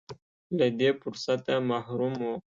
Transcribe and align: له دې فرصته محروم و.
له 0.57 0.67
دې 0.79 0.89
فرصته 1.01 1.53
محروم 1.69 2.13
و. 2.23 2.25